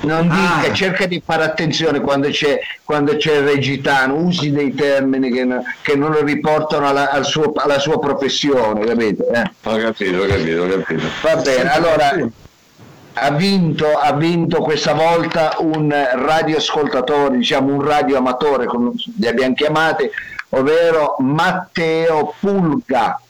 [0.02, 0.72] non dica ah.
[0.72, 5.46] cerca di fare attenzione quando c'è, quando c'è il regitano usi dei termini che,
[5.80, 9.26] che non riportano alla, al suo, alla sua professione capite?
[9.32, 9.50] Eh?
[9.62, 12.14] ho capito ho capito ho capito va bene allora
[13.18, 20.10] ha vinto, ha vinto questa volta un radioascoltatore, diciamo un radioamatore, come li abbiamo chiamati,
[20.50, 23.20] ovvero Matteo Pulga.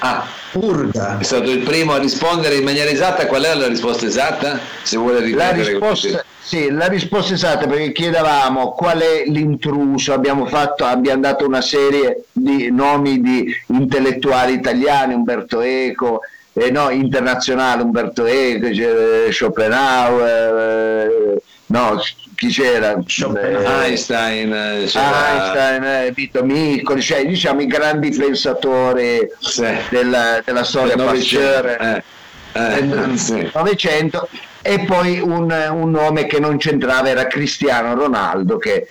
[0.00, 1.18] Ah, Purga.
[1.18, 3.26] È stato il primo a rispondere in maniera esatta.
[3.26, 4.58] Qual era la risposta esatta?
[4.82, 5.62] Se vuole ripetere.
[5.62, 10.12] La risposta, sì, la risposta esatta perché chiedevamo qual è l'intruso.
[10.12, 16.20] Abbiamo, fatto, abbiamo dato una serie di nomi di intellettuali italiani, Umberto Eco,
[16.58, 18.66] eh, no, internazionale Umberto Eco,
[19.30, 22.00] Schopenhauer, eh, no,
[22.34, 22.92] chi c'era?
[22.94, 29.66] Eh, Einstein, eh, Einstein eh, Vito Miccoli, cioè diciamo i grandi pensatori sì.
[29.90, 30.92] della, della, storia
[33.16, 33.50] sì.
[33.52, 34.28] Novecento
[34.62, 38.88] e poi un, un, nome che non c'entrava era Cristiano Ronaldo che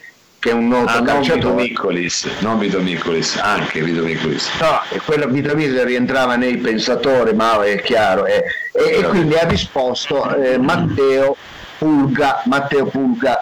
[0.47, 1.35] che è un noto ah, calciatore.
[1.35, 4.49] Vito Miccolis, non Vito Miccolis, anche Vito Miccolis.
[4.61, 8.25] No, e quello Vito Miccolis rientrava nei pensatori, ma è chiaro.
[8.25, 8.43] Eh.
[8.71, 11.35] E, e, quindi ha risposto eh, Matteo
[11.77, 13.37] Pulga, Matteo Pulga,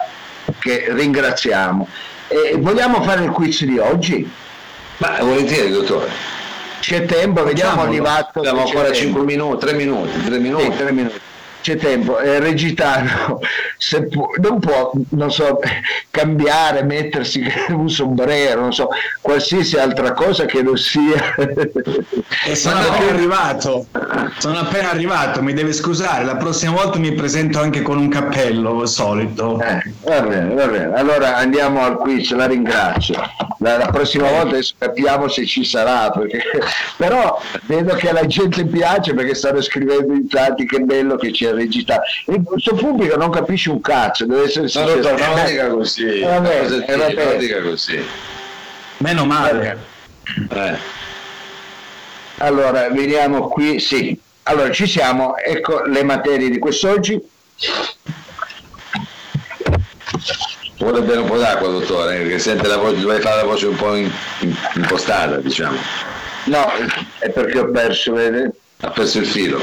[0.58, 1.88] che ringraziamo.
[2.26, 4.28] E vogliamo fare il quiz di oggi?
[4.96, 6.10] Ma volentieri, dottore.
[6.80, 8.40] C'è tempo, vediamo arrivato.
[8.40, 10.64] Abbiamo ancora 5 minuti, 3 minuti, 3 minuti.
[10.64, 11.20] Sì, 3 minuti
[11.66, 13.40] c'è tempo, eh, Regitano
[14.08, 15.58] può, non può, non so,
[16.10, 18.88] cambiare, mettersi un sombrero, non so,
[19.20, 21.34] qualsiasi altra cosa che non sia.
[22.46, 23.86] E sono appena arrivato,
[24.38, 28.86] sono appena arrivato, mi deve scusare, la prossima volta mi presento anche con un cappello
[28.86, 29.60] solito.
[29.60, 33.20] Eh, va bene, va bene, allora andiamo al quiz, la ringrazio.
[33.58, 36.42] La, la prossima volta adesso capiamo se ci sarà, perché...
[36.96, 41.55] però vedo che alla gente piace perché stanno scrivendo in tanti che bello che c'è
[41.56, 42.00] regista.
[42.26, 45.00] E questo pubblico non capisce un cazzo, deve essere sincero.
[45.00, 47.24] No, non dica così, eh, vabbè, eh, vabbè.
[47.24, 48.04] non dica così.
[48.98, 49.78] Meno male.
[50.50, 50.78] Eh.
[52.38, 54.18] Allora, vediamo qui, sì.
[54.44, 57.20] Allora, ci siamo, ecco le materie di quest'oggi.
[60.78, 63.76] Vuole bere un po' d'acqua, dottore, perché sente la voce, dovrai fare la voce un
[63.76, 63.96] po'
[64.74, 65.78] impostata, diciamo.
[66.44, 66.70] No,
[67.18, 68.52] è perché ho perso, vede?
[68.80, 69.58] Ha perso il filo.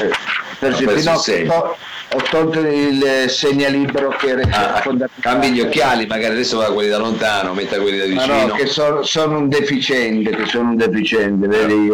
[0.64, 1.54] Perso il filo.
[1.54, 1.78] Ho,
[2.16, 4.84] ho tolto il segnalibro che era ah,
[5.20, 8.54] cambi gli occhiali magari adesso va quelli da lontano metta quelli da vicino Ma no,
[8.54, 11.92] che sono, sono un deficiente che sono un deficiente vedi?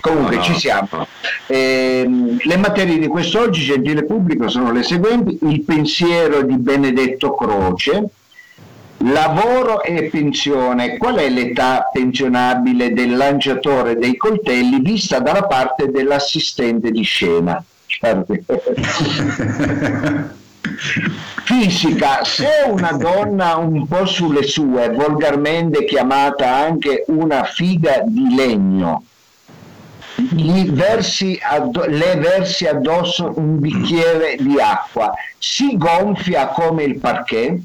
[0.00, 1.06] Comunque no, ci siamo.
[1.46, 2.08] Eh,
[2.40, 5.38] le materie di quest'oggi gentile pubblico sono le seguenti.
[5.42, 8.04] Il pensiero di Benedetto Croce
[8.98, 10.96] Lavoro e pensione.
[10.96, 17.62] Qual è l'età pensionabile del lanciatore dei coltelli vista dalla parte dell'assistente di scena?
[21.44, 29.02] Fisica, se una donna un po' sulle sue, volgarmente chiamata anche una figa di legno,
[30.14, 37.60] gli versi addo- le versi addosso un bicchiere di acqua, si gonfia come il parquet?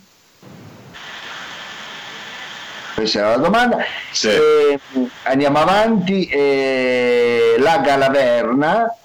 [2.96, 3.78] Questa è la domanda.
[4.12, 4.30] Sì.
[4.30, 4.80] Eh,
[5.24, 6.28] andiamo avanti.
[6.28, 8.96] Eh, la Galaverna,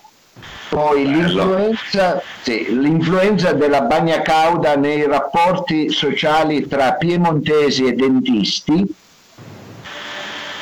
[0.69, 8.87] poi l'influenza, sì, l'influenza, della bagna cauda nei rapporti sociali tra piemontesi e dentisti.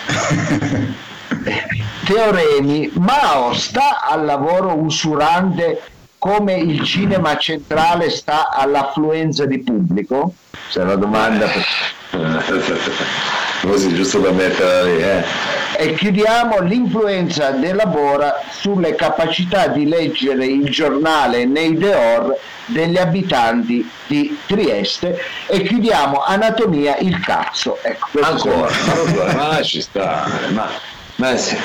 [2.05, 5.83] Teoremi, Mao sta al lavoro usurante
[6.19, 10.35] come il cinema centrale sta all'affluenza di pubblico?
[10.71, 11.47] C'è la domanda.
[11.47, 11.65] Per...
[13.63, 15.03] Così, giusto per metterla lì.
[15.03, 15.25] Eh.
[15.77, 23.89] E chiudiamo l'influenza della Bora sulle capacità di leggere il giornale nei Deor degli abitanti
[24.07, 27.79] di Trieste e chiudiamo anatomia il cazzo.
[27.83, 28.71] Ecco, ancora,
[29.15, 30.69] ma, ma ci sta, ma,
[31.17, 31.57] ma sì.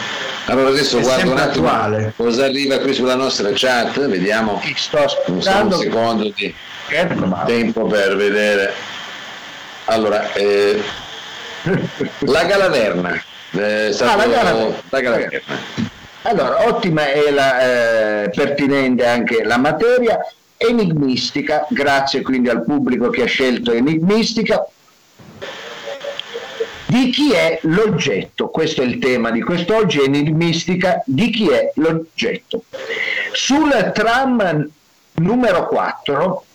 [0.45, 2.13] Allora adesso È guardo un attimo attuale.
[2.15, 6.53] cosa arriva qui sulla nostra chat, vediamo sto aspettando un secondo di
[7.45, 8.73] tempo per vedere.
[9.85, 10.81] Allora, eh,
[12.19, 13.23] la Galaverna.
[13.51, 14.81] Eh, ah, la Galaverna.
[14.89, 15.39] La Galaverna.
[16.23, 20.19] Allora, ottima e la, eh, pertinente anche la materia,
[20.55, 24.63] enigmistica, grazie quindi al pubblico che ha scelto enigmistica,
[26.85, 28.49] di chi è l'oggetto?
[28.49, 32.65] Questo è il tema di quest'oggi, enigmistica, di chi è l'oggetto.
[33.31, 34.69] Sul tram
[35.13, 36.45] numero 4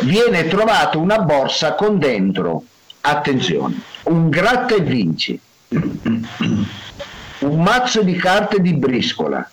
[0.00, 2.64] viene trovata una borsa con dentro,
[3.00, 5.38] attenzione, un gratta e vinci,
[5.72, 9.48] un mazzo di carte di briscola,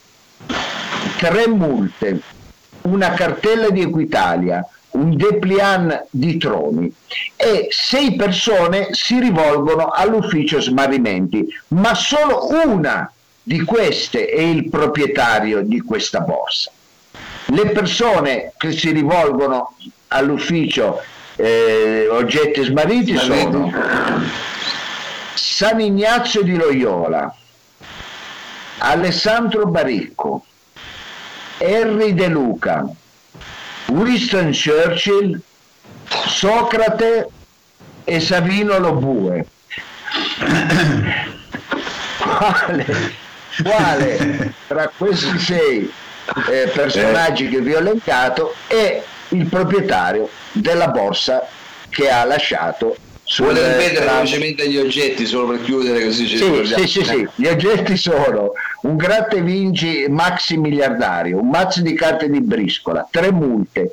[1.18, 2.22] tre multe,
[2.82, 6.92] una cartella di Equitalia, un dépliant di troni
[7.36, 15.62] e sei persone si rivolgono all'ufficio smarrimenti, ma solo una di queste è il proprietario
[15.62, 16.72] di questa borsa.
[17.46, 19.76] Le persone che si rivolgono
[20.10, 21.02] all'ufficio
[21.36, 23.72] eh, oggetti smarriti sono
[25.42, 27.34] San Ignazio di Loyola,
[28.80, 30.46] Alessandro Baricco,
[31.58, 32.86] Henry De Luca,
[33.88, 35.40] Winston Churchill,
[36.28, 37.30] Socrate
[38.04, 39.46] e Savino Lobue.
[42.20, 42.86] quale,
[43.64, 45.90] quale tra questi sei
[46.50, 51.48] eh, personaggi che vi ho elencato è il proprietario della borsa
[51.90, 56.88] che ha lasciato Vuole ripetere velocemente gli oggetti solo per chiudere così ci sì, sì,
[56.88, 62.42] sì, sì, gli oggetti sono un gratte vinci maxi miliardario, un mazzo di carte di
[62.42, 63.92] briscola, tre multe,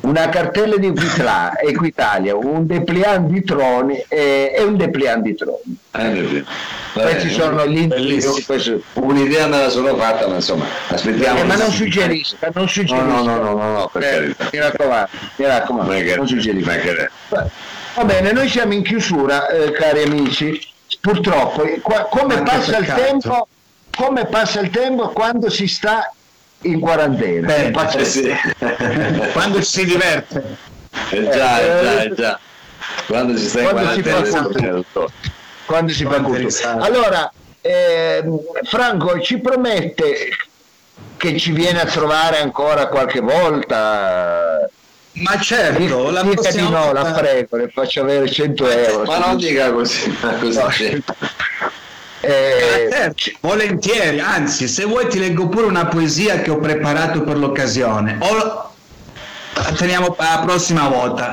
[0.00, 0.86] una cartella di
[1.66, 5.76] Equitalia, un depliant di troni e, e un depliant di troni.
[5.92, 6.44] Eh,
[6.92, 8.82] questi sono gli indizi.
[8.94, 11.40] Un'idea me la sono fatta, ma insomma, aspettiamo.
[11.40, 13.04] Eh, ma non suggerisca, non suggerisca.
[13.04, 17.50] No, no, no, no, no, per eh, Mi raccomando, mi raccomando, non suggerisca.
[17.98, 20.56] Va bene, noi siamo in chiusura, eh, cari amici.
[21.00, 23.48] Purtroppo, qua, come passa il tempo,
[23.90, 26.14] come passa il tempo quando si sta
[26.62, 27.48] in quarantena?
[27.48, 28.32] Beh, eh sì.
[29.32, 30.56] quando si diverte.
[31.10, 32.38] Eh già, eh, già, eh già.
[33.08, 34.84] Quando si sta in quarantena.
[35.66, 36.68] Quando si fa culto.
[36.78, 38.22] Allora, eh,
[38.62, 40.28] Franco ci promette
[41.16, 44.70] che ci viene a trovare ancora qualche volta
[45.22, 49.04] ma certo, la dica di no, la prego, le faccio avere 100 euro.
[49.04, 50.16] Ma non dica così.
[50.40, 51.02] così.
[52.20, 57.38] Eh, certo, volentieri, anzi, se vuoi ti leggo pure una poesia che ho preparato per
[57.38, 58.18] l'occasione.
[58.20, 61.32] O la teniamo per la prossima volta.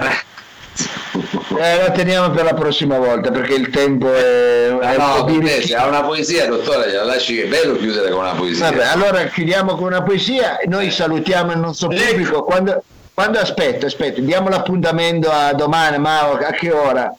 [1.58, 5.40] Eh, la teniamo per la prossima volta perché il tempo è, ah, è no, un
[5.40, 8.86] po' ha una poesia dottore gliela lasci che è bello chiudere con una poesia Vabbè,
[8.88, 12.84] allora chiudiamo con una poesia noi salutiamo il nostro pubblico quando,
[13.16, 17.16] quando aspetta, aspetta, diamo l'appuntamento a domani, ma a che ora?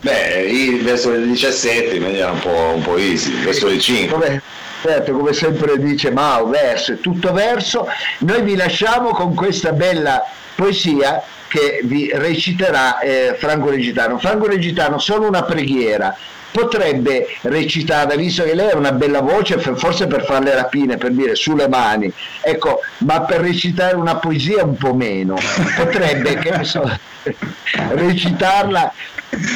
[0.00, 4.16] Beh, verso le 17 in maniera un po', un po easy, verso le 5.
[4.16, 4.42] Come,
[4.80, 7.88] certo, come sempre dice Mao, verso, tutto verso.
[8.18, 10.22] Noi vi lasciamo con questa bella
[10.54, 14.18] poesia che vi reciterà eh, Franco Regitano.
[14.18, 16.16] Franco Regitano, solo una preghiera
[16.54, 21.10] potrebbe recitare, visto che lei ha una bella voce, forse per fare le rapine, per
[21.10, 22.12] dire sulle mani,
[22.42, 25.34] ecco, ma per recitare una poesia un po' meno,
[25.74, 26.88] potrebbe, che ne so,
[27.90, 28.92] recitarla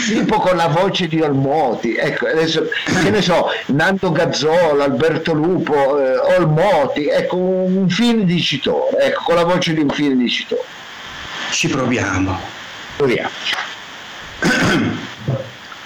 [0.08, 6.00] tipo con la voce di Olmoti, ecco, adesso, che ne so, Nando Gazzolo, Alberto Lupo,
[6.00, 10.62] eh, Olmoti, ecco, un film dicitore, ecco, con la voce di un film dicitore.
[11.50, 12.36] Ci proviamo.
[12.96, 13.54] Proviamoci.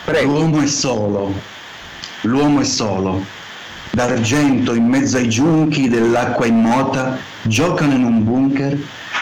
[0.04, 0.32] Prego.
[0.32, 1.32] L'uomo è solo,
[2.22, 3.24] l'uomo è solo.
[3.92, 8.76] D'argento in mezzo ai giunchi dell'acqua immota giocano in un bunker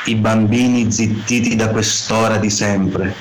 [0.07, 3.15] i bambini zittiti da quest'ora di sempre.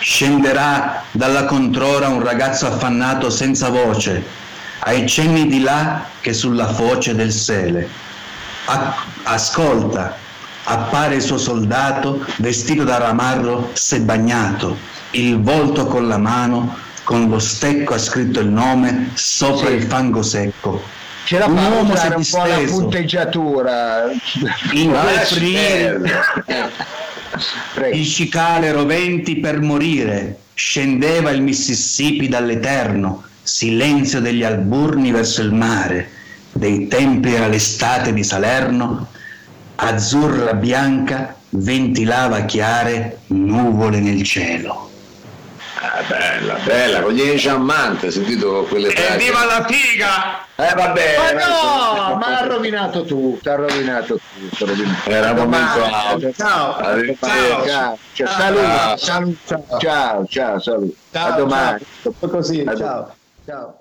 [0.00, 4.22] Scenderà dalla controra un ragazzo affannato senza voce,
[4.80, 7.88] ai cenni di là che sulla foce del sele.
[9.22, 10.14] ascolta,
[10.64, 17.28] appare il suo soldato vestito da ramarro se bagnato il volto con la mano, con
[17.28, 19.74] lo stecco ha scritto il nome sopra sì.
[19.74, 20.82] il fango secco.
[21.24, 24.10] Ce la fa un usare un po' la punteggiatura.
[24.72, 24.92] In
[27.92, 36.10] il cicale roventi per morire, scendeva il Mississippi dall'Eterno, silenzio degli alburni verso il mare,
[36.52, 39.08] dei tempi era l'estate di Salerno,
[39.76, 44.89] azzurra bianca ventilava chiare nuvole nel cielo.
[45.82, 49.12] Ah, bella, bella, con gli enciammante, sentito quelle frasi.
[49.14, 50.44] Evviva la figa!
[50.56, 54.66] Eh vabbè, Ma no, ma ha rovinato tutto, ha rovinato tutto.
[54.66, 55.10] Rovinato.
[55.10, 55.94] Era un momento Ciao.
[55.94, 56.32] alto.
[56.36, 56.76] Ciao.
[56.76, 57.24] Arrivederci.
[57.66, 59.78] Ciao, ciao, ciao, saluto, Ciao.
[59.78, 60.96] ciao, ciao, saluto.
[61.10, 61.84] Ciao, A domani.
[62.02, 62.28] ciao.
[62.28, 63.14] Così, A ciao.
[63.46, 63.79] Ciao.